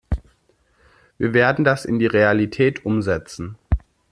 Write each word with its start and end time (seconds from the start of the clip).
Wir 1.19 1.35
werden 1.35 1.63
das 1.63 1.85
in 1.85 1.99
die 1.99 2.07
Realität 2.07 2.85
umsetzen. 2.87 3.59